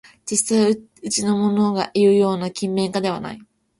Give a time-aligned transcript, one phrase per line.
[0.03, 3.41] しかし実際はうちのものがいうような勤勉家ではない